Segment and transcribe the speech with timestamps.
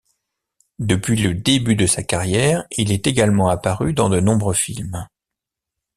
[0.79, 5.07] Depuis le début de sa carrière il est également apparu dans de nombreux films.